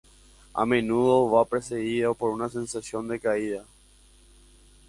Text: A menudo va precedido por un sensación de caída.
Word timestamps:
A 0.55 0.65
menudo 0.65 1.29
va 1.29 1.45
precedido 1.45 2.15
por 2.15 2.31
un 2.31 2.49
sensación 2.49 3.07
de 3.07 3.19
caída. 3.19 3.65